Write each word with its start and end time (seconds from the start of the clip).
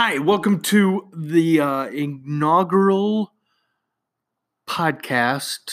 Hi, 0.00 0.18
welcome 0.18 0.60
to 0.60 1.08
the 1.12 1.58
uh, 1.58 1.86
inaugural 1.86 3.32
podcast, 4.64 5.72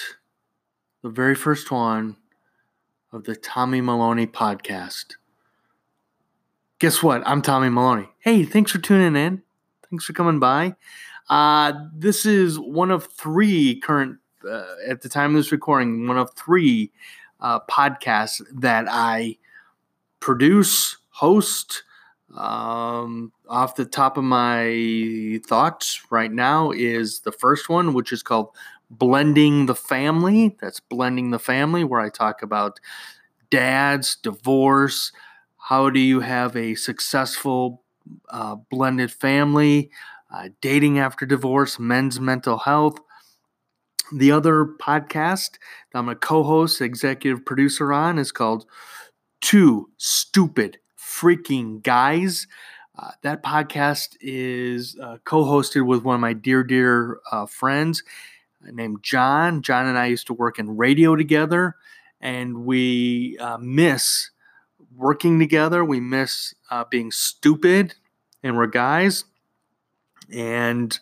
the 1.04 1.12
very 1.12 1.36
first 1.36 1.70
one 1.70 2.18
of 3.14 3.26
the 3.26 3.36
Tommy 3.36 3.82
Maloney 3.82 4.26
podcast. 4.26 5.18
Guess 6.80 7.04
what? 7.04 7.22
I'm 7.28 7.44
Tommy 7.44 7.70
Maloney. 7.70 8.10
Hey, 8.18 8.46
thanks 8.46 8.72
for 8.72 8.80
tuning 8.80 9.16
in. 9.16 9.44
Thanks 9.92 10.06
for 10.06 10.14
coming 10.14 10.40
by. 10.40 10.76
Uh, 11.30 11.74
this 11.94 12.26
is 12.26 12.60
one 12.60 12.90
of 12.90 13.06
three 13.06 13.80
current, 13.80 14.18
uh, 14.44 14.66
at 14.88 15.04
the 15.04 15.10
time 15.10 15.36
of 15.36 15.44
this 15.44 15.52
recording, 15.52 16.08
one 16.08 16.18
of 16.18 16.34
three 16.34 16.92
uh, 17.42 17.60
podcasts 17.70 18.42
that 18.56 18.88
I 18.90 19.38
produce, 20.20 20.98
host, 21.12 21.84
um, 22.36 23.32
off 23.48 23.76
the 23.76 23.86
top 23.86 24.18
of 24.18 24.24
my 24.24 25.40
thoughts 25.48 26.02
right 26.10 26.32
now 26.32 26.72
is 26.72 27.22
the 27.22 27.32
first 27.32 27.70
one, 27.70 27.94
which 27.94 28.12
is 28.12 28.22
called 28.22 28.50
Blending 28.90 29.66
the 29.66 29.76
Family. 29.76 30.56
That's 30.62 30.80
Blending 30.80 31.32
the 31.32 31.40
Family, 31.40 31.84
where 31.84 32.02
I 32.02 32.10
talk 32.10 32.42
about 32.42 32.80
dads, 33.50 34.18
divorce, 34.18 35.12
how 35.58 35.90
do 35.90 36.00
you 36.00 36.20
have 36.20 36.56
a 36.56 36.76
successful 36.76 37.84
uh, 38.30 38.56
blended 38.70 39.12
family, 39.12 39.90
uh, 40.34 40.50
dating 40.62 41.00
after 41.00 41.26
divorce, 41.26 41.80
men's 41.80 42.20
mental 42.20 42.58
health. 42.58 43.00
The 44.14 44.32
other 44.32 44.66
podcast 44.66 45.58
that 45.92 46.00
I'm 46.00 46.10
a 46.10 46.16
co 46.16 46.44
host, 46.44 46.82
executive 46.82 47.46
producer 47.46 47.92
on 47.92 48.20
is 48.20 48.32
called 48.32 48.66
Two 49.42 49.90
Stupid 49.98 50.78
freaking 51.06 51.84
guys. 51.84 52.48
Uh, 52.98 53.12
that 53.22 53.44
podcast 53.44 54.16
is 54.22 54.98
uh, 55.02 55.18
co 55.26 55.44
hosted 55.44 55.86
with 55.86 56.04
one 56.04 56.16
of 56.16 56.22
my 56.22 56.34
dear, 56.34 56.64
dear 56.64 57.20
uh, 57.32 57.46
friends 57.46 58.04
named 58.72 59.00
John. 59.04 59.62
John 59.62 59.86
and 59.86 59.98
I 59.98 60.08
used 60.08 60.28
to 60.28 60.34
work 60.34 60.60
in 60.60 60.78
radio 60.78 61.16
together, 61.16 61.76
and 62.22 62.66
we 62.66 63.38
uh, 63.40 63.58
miss 63.60 64.32
working 64.96 65.40
together. 65.40 65.84
We 65.84 66.00
miss 66.00 66.56
uh, 66.72 66.86
being 66.90 67.12
stupid, 67.12 67.96
and 68.44 68.56
we're 68.58 68.68
guys. 68.68 69.26
And 70.32 70.98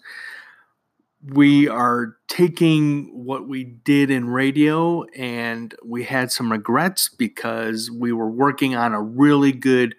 we 1.31 1.69
are 1.69 2.17
taking 2.27 3.05
what 3.25 3.47
we 3.47 3.63
did 3.63 4.11
in 4.11 4.27
radio 4.27 5.03
and 5.15 5.73
we 5.85 6.03
had 6.03 6.31
some 6.31 6.51
regrets 6.51 7.07
because 7.07 7.89
we 7.89 8.11
were 8.11 8.29
working 8.29 8.75
on 8.75 8.93
a 8.93 9.01
really 9.01 9.53
good 9.53 9.95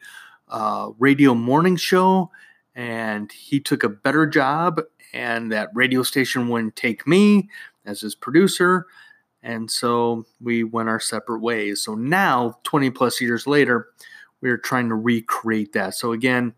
uh, 0.48 0.90
radio 0.98 1.34
morning 1.34 1.76
show 1.76 2.30
and 2.74 3.32
he 3.32 3.58
took 3.58 3.82
a 3.82 3.88
better 3.88 4.26
job 4.26 4.80
and 5.14 5.50
that 5.50 5.70
radio 5.72 6.02
station 6.02 6.48
wouldn't 6.48 6.76
take 6.76 7.06
me 7.06 7.48
as 7.86 8.02
his 8.02 8.14
producer 8.14 8.86
and 9.42 9.70
so 9.70 10.24
we 10.40 10.64
went 10.64 10.88
our 10.88 11.00
separate 11.00 11.40
ways. 11.40 11.82
So 11.82 11.94
now 11.94 12.58
20 12.64 12.90
plus 12.90 13.20
years 13.20 13.46
later 13.46 13.88
we're 14.42 14.58
trying 14.58 14.90
to 14.90 14.94
recreate 14.94 15.72
that. 15.72 15.94
So 15.94 16.12
again 16.12 16.52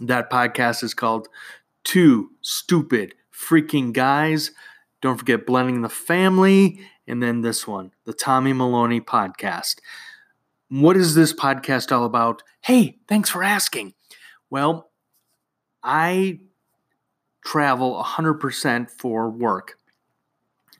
that 0.00 0.30
podcast 0.30 0.84
is 0.84 0.94
called 0.94 1.26
two 1.82 2.30
stupid 2.40 3.14
freaking 3.34 3.92
guys. 3.92 4.52
Don't 5.00 5.18
forget 5.18 5.46
Blending 5.46 5.82
the 5.82 5.88
Family. 5.88 6.80
And 7.06 7.22
then 7.22 7.42
this 7.42 7.66
one, 7.66 7.92
the 8.04 8.14
Tommy 8.14 8.52
Maloney 8.52 9.00
podcast. 9.00 9.76
What 10.68 10.96
is 10.96 11.14
this 11.14 11.32
podcast 11.32 11.92
all 11.92 12.04
about? 12.04 12.42
Hey, 12.62 12.98
thanks 13.06 13.28
for 13.28 13.42
asking. 13.42 13.94
Well, 14.48 14.90
I 15.82 16.40
travel 17.44 18.02
100% 18.02 18.90
for 18.90 19.28
work. 19.28 19.78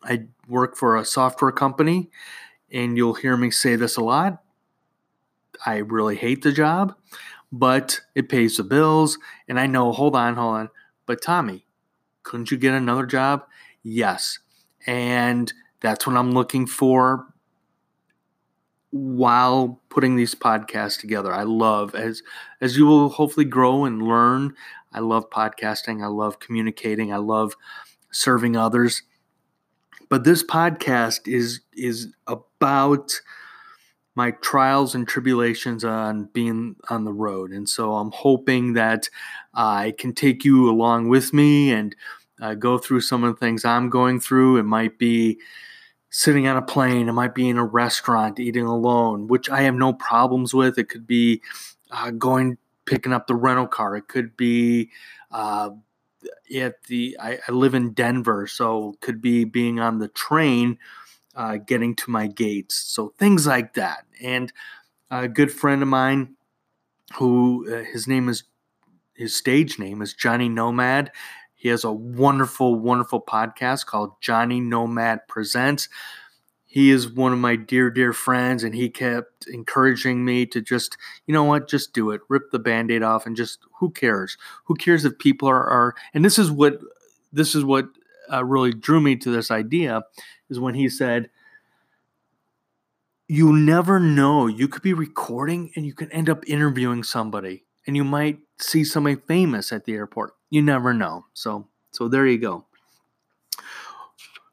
I 0.03 0.25
work 0.49 0.77
for 0.77 0.97
a 0.97 1.05
software 1.05 1.53
company, 1.53 2.11
and 2.73 2.97
you'll 2.97 3.15
hear 3.15 3.37
me 3.37 3.51
say 3.51 3.77
this 3.77 3.97
a 3.97 4.03
lot. 4.03 4.43
I 5.65 5.77
really 5.79 6.17
hate 6.17 6.43
the 6.43 6.53
job, 6.53 6.95
but 7.53 8.01
it 8.15 8.29
pays 8.29 8.57
the 8.57 8.65
bills. 8.65 9.19
And 9.49 9.61
I 9.61 9.67
know, 9.67 9.93
hold 9.93 10.17
on, 10.17 10.35
hold 10.35 10.55
on. 10.57 10.71
But 11.07 11.23
Tommy, 11.23 11.64
couldn't 12.25 12.51
you 12.51 12.57
get 12.57 12.75
another 12.75 13.07
job? 13.07 13.45
Yes. 13.83 14.41
And 14.87 15.53
that's 15.81 16.07
what 16.07 16.17
I'm 16.17 16.33
looking 16.33 16.67
for 16.67 17.27
while 18.91 19.81
putting 19.89 20.17
these 20.17 20.35
podcasts 20.35 21.01
together. 21.01 21.33
I 21.33 21.43
love 21.43 21.95
as 21.95 22.23
as 22.61 22.77
you 22.77 22.87
will 22.87 23.09
hopefully 23.09 23.47
grow 23.47 23.85
and 23.85 24.03
learn. 24.03 24.55
I 24.93 25.01
love 25.01 25.31
podcasting. 25.31 26.03
I 26.03 26.07
love 26.07 26.39
communicating. 26.39 27.13
I 27.13 27.17
love 27.17 27.57
serving 28.13 28.57
others. 28.57 29.03
But 30.09 30.25
this 30.25 30.43
podcast 30.43 31.27
is 31.27 31.61
is 31.73 32.09
about 32.27 33.21
my 34.15 34.31
trials 34.43 34.95
and 34.95 35.09
tribulations 35.09 35.85
on 35.85 36.25
being 36.33 36.77
on 36.89 37.05
the 37.05 37.13
road. 37.13 37.51
And 37.51 37.69
so 37.69 37.95
I'm 37.95 38.13
hoping 38.13 38.75
that 38.75 39.09
I 39.55 39.95
can 39.99 40.13
take 40.15 40.45
you 40.45 40.71
along 40.71 41.09
with 41.09 41.33
me 41.33 41.73
and 41.73 41.95
uh, 42.41 42.55
go 42.55 42.79
through 42.79 43.01
some 43.01 43.25
of 43.25 43.35
the 43.35 43.41
things 43.41 43.65
I'm 43.65 43.91
going 43.91 44.21
through. 44.21 44.59
It 44.59 44.65
might 44.65 44.99
be 44.99 45.39
sitting 46.11 46.47
on 46.47 46.57
a 46.57 46.63
plane, 46.63 47.09
it 47.09 47.13
might 47.13 47.35
be 47.35 47.49
in 47.49 47.59
a 47.59 47.65
restaurant 47.65 48.39
eating 48.39 48.67
alone, 48.67 49.27
which 49.27 49.51
I 49.51 49.63
have 49.63 49.75
no 49.75 49.93
problems 49.93 50.55
with. 50.55 50.79
It 50.79 50.89
could 50.89 51.07
be 51.09 51.43
uh, 51.91 52.11
going, 52.13 52.57
picking 52.85 53.13
up 53.13 53.27
the 53.27 53.35
rental 53.35 53.67
car, 53.67 53.97
it 53.97 54.09
could 54.09 54.37
be. 54.37 54.91
Uh, 55.31 55.71
at 56.57 56.83
the 56.85 57.17
I, 57.21 57.39
I 57.47 57.53
live 57.53 57.75
in 57.75 57.93
Denver, 57.93 58.47
so 58.47 58.97
could 59.01 59.21
be 59.21 59.45
being 59.45 59.81
on 59.81 59.99
the 59.99 60.09
train 60.09 60.79
uh, 61.35 61.57
getting 61.57 61.95
to 61.97 62.11
my 62.11 62.27
gates. 62.27 62.77
So 62.77 63.15
things 63.19 63.47
like 63.47 63.75
that. 63.75 64.05
And 64.23 64.53
a 65.11 65.29
good 65.29 65.53
friend 65.53 65.83
of 65.83 65.89
mine, 65.89 66.37
who 67.17 67.67
uh, 67.71 67.85
his 67.85 68.09
name 68.09 68.29
is 68.29 68.45
his 69.15 69.37
stage 69.37 69.79
name 69.79 70.03
is 70.03 70.13
Johnny 70.13 70.49
Nomad. 70.49 71.13
He 71.55 71.69
has 71.69 71.85
a 71.85 71.93
wonderful, 71.93 72.75
wonderful 72.75 73.23
podcast 73.23 73.87
called 73.87 74.21
Johnny 74.21 74.61
Nomad 74.61 75.29
Presents. 75.29 75.89
He 76.65 76.91
is 76.91 77.09
one 77.09 77.33
of 77.33 77.39
my 77.39 77.55
dear, 77.55 77.89
dear 77.91 78.13
friends, 78.13 78.65
and 78.65 78.75
he 78.75 78.91
kept 78.91 79.47
encouraging 79.47 80.25
me 80.25 80.45
to 80.47 80.61
just, 80.61 80.97
you 81.27 81.33
know 81.33 81.45
what, 81.45 81.69
just 81.69 81.93
do 81.93 82.11
it. 82.11 82.21
Rip 82.29 82.51
the 82.51 82.59
band 82.59 82.91
aid 82.91 83.05
off 83.05 83.27
and 83.27 83.37
just, 83.37 83.61
who 83.79 83.91
cares? 83.91 84.37
Who 84.65 84.75
cares 84.75 85.05
if 85.05 85.17
people 85.19 85.49
are, 85.49 85.65
are 85.65 85.95
and 86.13 86.25
this 86.25 86.37
is 86.37 86.51
what, 86.51 86.81
this 87.33 87.55
is 87.55 87.65
what 87.65 87.87
uh, 88.35 88.45
really 88.45 88.73
drew 88.73 89.01
me 89.01 89.17
to 89.17 89.31
this 89.31 89.51
idea 89.51 90.03
is 90.51 90.59
when 90.59 90.75
he 90.75 90.89
said, 90.89 91.31
You 93.29 93.53
never 93.53 94.01
know. 94.01 94.47
You 94.47 94.69
could 94.69 94.83
be 94.83 94.95
recording 94.95 95.71
and 95.77 95.87
you 95.87 95.95
could 95.95 96.11
end 96.13 96.29
up 96.29 96.45
interviewing 96.47 97.03
somebody, 97.03 97.65
and 97.87 97.97
you 97.97 98.05
might 98.05 98.39
see 98.59 98.85
somebody 98.85 99.17
famous 99.17 99.73
at 99.73 99.85
the 99.85 99.95
airport. 99.95 100.35
You 100.51 100.63
never 100.63 100.93
know. 100.95 101.27
So, 101.35 101.69
so 101.91 102.09
there 102.09 102.27
you 102.27 102.39
go. 102.39 102.67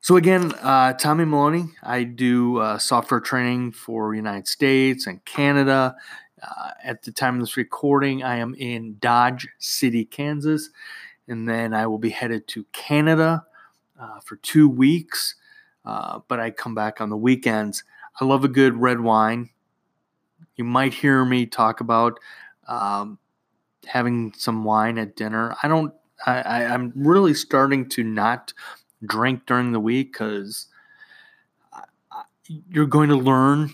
So 0.03 0.17
again, 0.17 0.51
uh, 0.61 0.93
Tommy 0.93 1.25
Maloney. 1.25 1.65
I 1.83 2.03
do 2.03 2.57
uh, 2.57 2.79
software 2.79 3.19
training 3.19 3.73
for 3.73 4.15
United 4.15 4.47
States 4.47 5.05
and 5.05 5.23
Canada. 5.25 5.95
Uh, 6.41 6.71
at 6.83 7.03
the 7.03 7.11
time 7.11 7.35
of 7.35 7.41
this 7.41 7.55
recording, 7.55 8.23
I 8.23 8.37
am 8.37 8.55
in 8.55 8.97
Dodge 8.99 9.47
City, 9.59 10.05
Kansas, 10.05 10.71
and 11.27 11.47
then 11.47 11.75
I 11.75 11.85
will 11.85 11.99
be 11.99 12.09
headed 12.09 12.47
to 12.47 12.65
Canada 12.73 13.45
uh, 14.01 14.19
for 14.21 14.37
two 14.37 14.67
weeks 14.67 15.35
uh, 15.85 16.19
but 16.27 16.39
I 16.39 16.51
come 16.51 16.75
back 16.75 17.01
on 17.01 17.09
the 17.09 17.17
weekends. 17.17 17.83
I 18.19 18.25
love 18.25 18.43
a 18.43 18.49
good 18.49 18.77
red 18.77 18.99
wine. 18.99 19.49
You 20.55 20.63
might 20.63 20.93
hear 20.93 21.25
me 21.25 21.45
talk 21.45 21.79
about 21.79 22.19
um, 22.67 23.17
having 23.87 24.33
some 24.37 24.63
wine 24.63 24.97
at 24.97 25.15
dinner. 25.15 25.55
I 25.63 25.67
don't. 25.67 25.93
I, 26.25 26.41
I, 26.41 26.65
I'm 26.65 26.93
really 26.95 27.33
starting 27.33 27.89
to 27.89 28.03
not 28.03 28.53
drink 29.03 29.47
during 29.47 29.71
the 29.71 29.79
week 29.79 30.11
because 30.11 30.67
you're 32.45 32.85
going 32.85 33.09
to 33.09 33.15
learn 33.15 33.73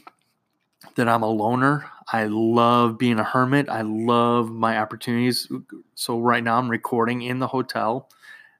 that 0.95 1.09
I'm 1.09 1.23
a 1.23 1.29
loner. 1.29 1.89
I 2.13 2.25
love 2.25 2.97
being 2.97 3.19
a 3.19 3.23
hermit. 3.23 3.67
I 3.67 3.81
love 3.81 4.49
my 4.49 4.77
opportunities. 4.79 5.51
So 5.95 6.19
right 6.19 6.43
now 6.43 6.57
I'm 6.57 6.69
recording 6.69 7.21
in 7.21 7.39
the 7.39 7.47
hotel, 7.47 8.09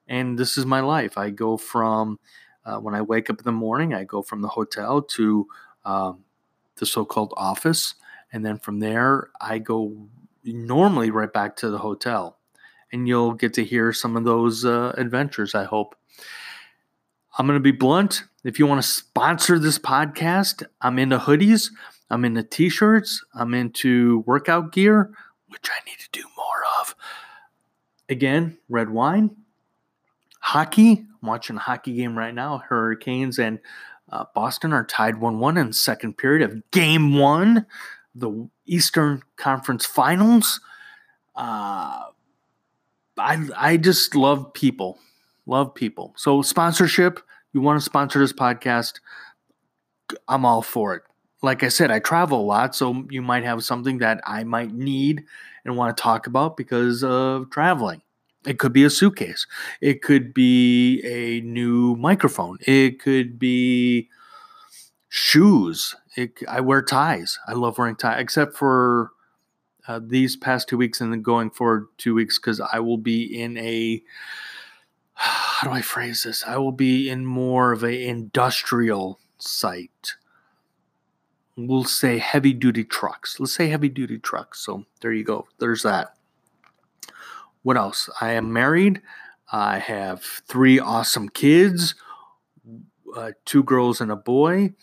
and 0.07 0.37
this 0.37 0.57
is 0.57 0.65
my 0.65 0.79
life. 0.79 1.17
I 1.17 1.29
go 1.29 1.57
from 1.57 2.19
uh, 2.65 2.77
when 2.79 2.95
I 2.95 3.01
wake 3.01 3.29
up 3.29 3.39
in 3.39 3.45
the 3.45 3.51
morning, 3.51 3.93
I 3.93 4.03
go 4.03 4.21
from 4.21 4.41
the 4.41 4.47
hotel 4.49 5.01
to 5.01 5.47
um, 5.85 6.23
the 6.75 6.85
so 6.85 7.05
called 7.05 7.33
office. 7.37 7.95
And 8.33 8.45
then 8.45 8.59
from 8.59 8.79
there, 8.79 9.29
I 9.39 9.59
go 9.59 10.09
normally 10.43 11.11
right 11.11 11.31
back 11.31 11.55
to 11.57 11.69
the 11.69 11.77
hotel. 11.77 12.37
And 12.91 13.07
you'll 13.07 13.33
get 13.33 13.53
to 13.53 13.63
hear 13.63 13.93
some 13.93 14.17
of 14.17 14.23
those 14.25 14.65
uh, 14.65 14.93
adventures, 14.97 15.55
I 15.55 15.63
hope. 15.63 15.95
I'm 17.37 17.47
going 17.47 17.59
to 17.59 17.63
be 17.63 17.71
blunt. 17.71 18.23
If 18.43 18.59
you 18.59 18.65
want 18.65 18.81
to 18.81 18.87
sponsor 18.87 19.59
this 19.59 19.79
podcast, 19.79 20.63
I'm 20.81 20.99
into 20.99 21.17
hoodies, 21.17 21.69
I'm 22.09 22.25
into 22.25 22.43
t 22.43 22.69
shirts, 22.69 23.23
I'm 23.33 23.53
into 23.53 24.23
workout 24.25 24.71
gear, 24.71 25.11
which 25.47 25.69
I 25.69 25.85
need 25.85 25.99
to 25.99 26.09
do 26.11 26.23
more 26.35 26.63
of. 26.81 26.95
again, 28.09 28.57
red 28.69 28.89
wine, 28.89 29.35
hockey. 30.47 31.05
I'm 31.21 31.27
watching 31.27 31.57
a 31.57 31.59
hockey 31.59 31.93
game 31.93 32.17
right 32.17 32.33
now. 32.33 32.59
Hurricanes 32.59 33.37
and 33.37 33.59
uh, 34.09 34.23
Boston 34.33 34.71
are 34.71 34.85
tied 34.85 35.19
1 35.19 35.39
1 35.39 35.57
in 35.57 35.73
second 35.73 36.17
period 36.17 36.49
of 36.49 36.71
game 36.71 37.17
one, 37.17 37.65
the 38.15 38.49
Eastern 38.65 39.23
Conference 39.35 39.85
Finals. 39.85 40.61
Uh, 41.35 42.05
I, 43.17 43.49
I 43.57 43.77
just 43.77 44.15
love 44.15 44.53
people. 44.53 44.99
Love 45.45 45.75
people. 45.75 46.13
So, 46.15 46.41
sponsorship, 46.41 47.19
you 47.51 47.59
want 47.59 47.79
to 47.79 47.85
sponsor 47.85 48.19
this 48.19 48.33
podcast, 48.33 49.01
I'm 50.29 50.45
all 50.45 50.61
for 50.61 50.95
it. 50.95 51.03
Like 51.41 51.63
I 51.63 51.67
said, 51.67 51.91
I 51.91 51.99
travel 51.99 52.39
a 52.39 52.43
lot, 52.43 52.73
so 52.73 53.05
you 53.09 53.21
might 53.21 53.43
have 53.43 53.63
something 53.65 53.97
that 53.97 54.21
I 54.25 54.45
might 54.45 54.73
need 54.73 55.25
and 55.65 55.75
want 55.75 55.95
to 55.95 56.01
talk 56.01 56.25
about 56.27 56.55
because 56.55 57.03
of 57.03 57.49
traveling. 57.49 58.01
It 58.45 58.59
could 58.59 58.73
be 58.73 58.83
a 58.83 58.89
suitcase. 58.89 59.45
It 59.81 60.01
could 60.01 60.33
be 60.33 61.01
a 61.03 61.41
new 61.41 61.95
microphone. 61.95 62.57
It 62.61 62.99
could 62.99 63.37
be 63.37 64.09
shoes. 65.09 65.95
It, 66.15 66.39
I 66.47 66.61
wear 66.61 66.81
ties. 66.81 67.39
I 67.47 67.53
love 67.53 67.77
wearing 67.77 67.95
ties, 67.95 68.21
except 68.21 68.55
for 68.55 69.11
uh, 69.87 69.99
these 70.03 70.35
past 70.35 70.67
two 70.67 70.77
weeks 70.77 71.01
and 71.01 71.11
then 71.11 71.21
going 71.21 71.49
forward 71.49 71.87
two 71.97 72.13
weeks 72.13 72.37
because 72.37 72.59
I 72.61 72.79
will 72.79 72.97
be 72.97 73.23
in 73.23 73.57
a 73.57 74.03
how 75.13 75.67
do 75.67 75.73
I 75.73 75.81
phrase 75.81 76.23
this? 76.23 76.43
I 76.45 76.57
will 76.57 76.71
be 76.71 77.09
in 77.09 77.25
more 77.25 77.71
of 77.71 77.83
a 77.83 78.05
industrial 78.05 79.19
site. 79.39 80.13
We'll 81.55 81.85
say 81.85 82.19
heavy 82.19 82.53
duty 82.53 82.83
trucks. 82.83 83.39
Let's 83.39 83.53
say 83.53 83.67
heavy 83.69 83.89
duty 83.89 84.19
trucks. 84.19 84.59
So 84.59 84.85
there 85.01 85.11
you 85.11 85.23
go. 85.23 85.47
There's 85.57 85.81
that. 85.81 86.16
What 87.67 87.75
else? 87.75 88.09
I 88.21 88.31
am 88.31 88.53
married. 88.53 89.01
I 89.51 89.79
have 89.79 90.23
three 90.23 90.79
awesome 90.79 91.27
kids 91.27 91.95
uh, 93.13 93.31
two 93.43 93.61
girls 93.61 93.99
and 93.99 94.09
a 94.09 94.15
boy. 94.15 94.73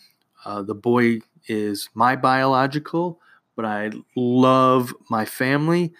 Uh, 0.45 0.61
the 0.61 0.75
boy 0.75 1.21
is 1.47 1.89
my 1.95 2.15
biological, 2.15 3.19
but 3.55 3.65
I 3.65 3.89
love 4.15 4.93
my 5.09 5.25
family. 5.25 5.93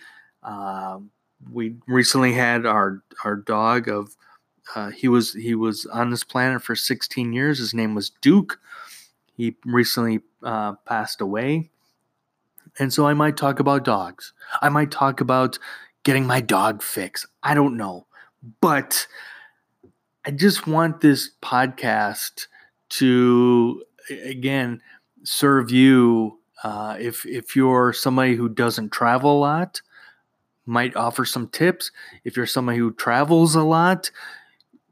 Uh, 0.43 0.99
we 1.51 1.77
recently 1.87 2.33
had 2.33 2.67
our 2.67 3.01
our 3.23 3.35
dog 3.35 3.89
of 3.89 4.15
uh, 4.75 4.91
he 4.91 5.07
was 5.07 5.33
he 5.33 5.55
was 5.55 5.87
on 5.87 6.11
this 6.11 6.23
planet 6.23 6.61
for 6.61 6.75
16 6.75 7.33
years. 7.33 7.57
His 7.57 7.73
name 7.73 7.95
was 7.95 8.11
Duke. 8.21 8.59
He 9.33 9.55
recently 9.65 10.19
uh, 10.43 10.73
passed 10.85 11.19
away, 11.19 11.71
and 12.77 12.93
so 12.93 13.07
I 13.07 13.15
might 13.15 13.37
talk 13.37 13.59
about 13.59 13.85
dogs. 13.85 14.33
I 14.61 14.69
might 14.69 14.91
talk 14.91 15.19
about 15.19 15.57
getting 16.05 16.25
my 16.25 16.39
dog 16.39 16.81
fixed. 16.81 17.25
I 17.43 17.53
don't 17.53 17.75
know, 17.75 18.05
but 18.61 19.07
I 20.25 20.31
just 20.31 20.67
want 20.67 21.01
this 21.01 21.31
podcast 21.41 22.47
to 22.91 23.83
again 24.23 24.81
serve 25.23 25.71
you 25.71 26.39
uh, 26.63 26.95
if 26.99 27.25
if 27.25 27.55
you're 27.55 27.91
somebody 27.91 28.35
who 28.35 28.47
doesn't 28.47 28.91
travel 28.91 29.37
a 29.37 29.39
lot 29.39 29.81
might 30.67 30.95
offer 30.95 31.25
some 31.25 31.47
tips. 31.49 31.91
If 32.23 32.35
you're 32.37 32.47
somebody 32.47 32.77
who 32.77 32.93
travels 32.93 33.55
a 33.55 33.63
lot 33.63 34.09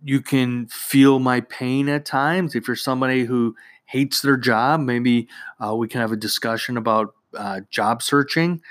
you 0.05 0.19
can 0.19 0.67
feel 0.67 1.19
my 1.19 1.39
pain 1.39 1.87
at 1.87 2.05
times. 2.05 2.55
If 2.55 2.67
you're 2.67 2.75
somebody 2.75 3.23
who 3.23 3.55
hates 3.85 4.21
their 4.21 4.37
job 4.37 4.81
maybe 4.81 5.29
uh, 5.63 5.75
we 5.75 5.87
can 5.87 6.01
have 6.01 6.11
a 6.11 6.17
discussion 6.17 6.75
about 6.75 7.13
uh, 7.35 7.61
job 7.69 8.03
searching 8.03 8.61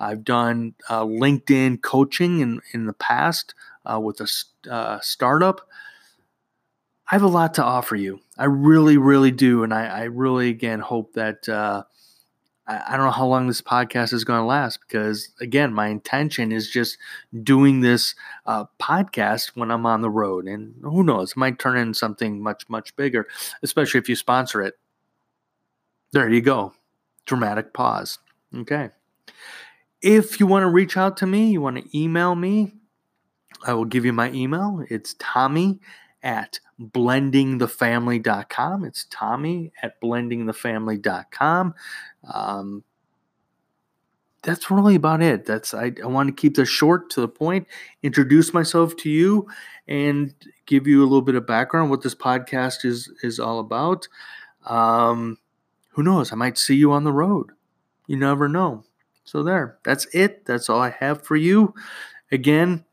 i've 0.00 0.24
done 0.24 0.74
uh, 0.88 1.04
linkedin 1.04 1.80
coaching 1.80 2.40
in, 2.40 2.60
in 2.72 2.86
the 2.86 2.92
past 2.94 3.54
uh, 3.86 4.00
with 4.00 4.20
a 4.20 4.70
uh, 4.70 4.98
startup 5.00 5.68
I 7.10 7.16
have 7.16 7.22
a 7.24 7.28
lot 7.28 7.54
to 7.54 7.64
offer 7.64 7.96
you. 7.96 8.20
I 8.38 8.44
really, 8.44 8.96
really 8.96 9.32
do. 9.32 9.64
And 9.64 9.74
I, 9.74 9.86
I 9.86 10.02
really, 10.04 10.48
again, 10.48 10.78
hope 10.78 11.14
that 11.14 11.48
uh, 11.48 11.82
I, 12.68 12.82
I 12.86 12.96
don't 12.96 13.06
know 13.06 13.10
how 13.10 13.26
long 13.26 13.48
this 13.48 13.60
podcast 13.60 14.12
is 14.12 14.22
going 14.22 14.38
to 14.38 14.44
last 14.44 14.78
because, 14.86 15.30
again, 15.40 15.74
my 15.74 15.88
intention 15.88 16.52
is 16.52 16.70
just 16.70 16.98
doing 17.42 17.80
this 17.80 18.14
uh, 18.46 18.66
podcast 18.80 19.56
when 19.56 19.72
I'm 19.72 19.86
on 19.86 20.02
the 20.02 20.10
road. 20.10 20.46
And 20.46 20.76
who 20.82 21.02
knows, 21.02 21.32
it 21.32 21.36
might 21.36 21.58
turn 21.58 21.76
into 21.76 21.98
something 21.98 22.40
much, 22.40 22.68
much 22.68 22.94
bigger, 22.94 23.26
especially 23.64 23.98
if 23.98 24.08
you 24.08 24.14
sponsor 24.14 24.62
it. 24.62 24.78
There 26.12 26.30
you 26.30 26.40
go. 26.40 26.74
Dramatic 27.26 27.74
pause. 27.74 28.20
Okay. 28.56 28.90
If 30.02 30.40
you 30.40 30.46
want 30.46 30.62
to 30.62 30.68
reach 30.68 30.96
out 30.96 31.16
to 31.18 31.26
me, 31.26 31.50
you 31.50 31.60
want 31.60 31.76
to 31.76 31.98
email 31.98 32.34
me, 32.34 32.72
I 33.66 33.74
will 33.74 33.84
give 33.84 34.04
you 34.04 34.12
my 34.12 34.30
email. 34.32 34.84
It's 34.88 35.14
Tommy 35.18 35.80
at 36.22 36.60
blendingthefamily.com. 36.80 38.84
It's 38.84 39.06
Tommy 39.10 39.72
at 39.82 40.00
blendingthefamily.com. 40.00 41.74
Um, 42.32 42.84
that's 44.42 44.70
really 44.70 44.94
about 44.94 45.22
it. 45.22 45.44
That's 45.44 45.74
I, 45.74 45.92
I 46.02 46.06
want 46.06 46.28
to 46.28 46.40
keep 46.40 46.56
this 46.56 46.68
short 46.68 47.10
to 47.10 47.20
the 47.20 47.28
point, 47.28 47.66
introduce 48.02 48.54
myself 48.54 48.96
to 48.98 49.10
you, 49.10 49.46
and 49.86 50.34
give 50.64 50.86
you 50.86 51.00
a 51.00 51.04
little 51.04 51.20
bit 51.20 51.34
of 51.34 51.46
background 51.46 51.90
what 51.90 52.02
this 52.02 52.14
podcast 52.14 52.86
is 52.86 53.12
is 53.22 53.38
all 53.38 53.58
about. 53.58 54.08
Um, 54.64 55.36
who 55.90 56.02
knows? 56.02 56.32
I 56.32 56.36
might 56.36 56.56
see 56.56 56.76
you 56.76 56.92
on 56.92 57.04
the 57.04 57.12
road. 57.12 57.50
You 58.06 58.16
never 58.16 58.48
know. 58.48 58.84
So 59.30 59.44
there. 59.44 59.78
That's 59.84 60.06
it. 60.12 60.44
That's 60.44 60.68
all 60.68 60.80
I 60.80 60.90
have 60.90 61.22
for 61.22 61.36
you. 61.36 61.72
Again, 62.32 62.84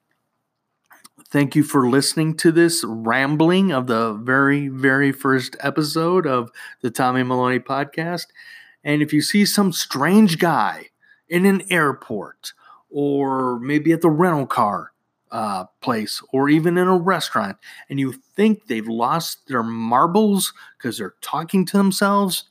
Thank 1.30 1.58
you 1.58 1.64
for 1.64 1.90
listening 1.90 2.38
to 2.38 2.54
this 2.54 2.86
rambling 2.88 3.74
of 3.74 3.88
the 3.88 4.14
very, 4.14 4.70
very 4.70 5.12
first 5.12 5.58
episode 5.60 6.26
of 6.26 6.50
the 6.82 6.90
Tommy 6.90 7.22
Maloney 7.22 7.60
podcast. 7.60 8.28
And 8.86 9.02
if 9.02 9.12
you 9.12 9.22
see 9.22 9.44
some 9.44 9.74
strange 9.74 10.38
guy 10.38 10.86
in 11.28 11.46
an 11.46 11.64
airport 11.70 12.54
or 12.90 13.60
maybe 13.60 13.92
at 13.92 14.00
the 14.00 14.10
rental 14.10 14.48
car 14.48 14.94
uh, 15.30 15.66
place 15.82 16.24
or 16.32 16.48
even 16.48 16.78
in 16.78 16.88
a 16.88 16.98
restaurant 16.98 17.58
and 17.90 18.00
you 18.00 18.14
think 18.38 18.68
they've 18.68 18.88
lost 18.88 19.50
their 19.50 19.64
marbles 19.64 20.54
because 20.78 20.98
they're 20.98 21.16
talking 21.20 21.66
to 21.66 21.76
themselves, 21.76 22.46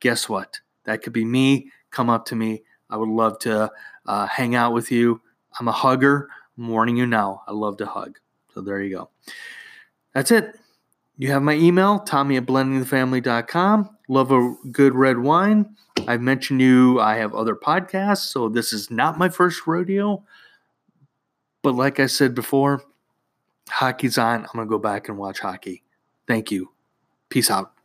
guess 0.00 0.26
what? 0.26 0.60
That 0.84 1.02
could 1.02 1.12
be 1.12 1.26
me. 1.26 1.70
Come 1.90 2.08
up 2.08 2.24
to 2.26 2.34
me. 2.34 2.62
I 2.90 2.96
would 2.96 3.08
love 3.08 3.38
to 3.40 3.70
uh, 4.06 4.26
hang 4.26 4.54
out 4.54 4.72
with 4.72 4.90
you. 4.90 5.20
I'm 5.58 5.68
a 5.68 5.72
hugger. 5.72 6.28
I'm 6.58 6.68
warning 6.68 6.96
you 6.96 7.06
now, 7.06 7.42
I 7.46 7.52
love 7.52 7.76
to 7.78 7.86
hug. 7.86 8.18
So 8.54 8.60
there 8.60 8.80
you 8.80 8.96
go. 8.96 9.10
That's 10.14 10.30
it. 10.30 10.58
You 11.18 11.30
have 11.32 11.42
my 11.42 11.54
email, 11.54 12.00
tommy 12.00 12.36
at 12.36 12.46
blendingthefamily.com. 12.46 13.90
Love 14.08 14.32
a 14.32 14.54
good 14.70 14.94
red 14.94 15.18
wine. 15.18 15.76
I've 16.06 16.20
mentioned 16.20 16.60
you, 16.60 17.00
I 17.00 17.16
have 17.16 17.34
other 17.34 17.54
podcasts, 17.56 18.28
so 18.30 18.48
this 18.48 18.72
is 18.72 18.90
not 18.90 19.18
my 19.18 19.28
first 19.28 19.66
rodeo. 19.66 20.22
But 21.62 21.74
like 21.74 21.98
I 22.00 22.06
said 22.06 22.34
before, 22.34 22.82
hockey's 23.68 24.18
on. 24.18 24.42
I'm 24.42 24.50
going 24.54 24.66
to 24.66 24.70
go 24.70 24.78
back 24.78 25.08
and 25.08 25.18
watch 25.18 25.40
hockey. 25.40 25.82
Thank 26.28 26.50
you. 26.50 26.70
Peace 27.28 27.50
out. 27.50 27.75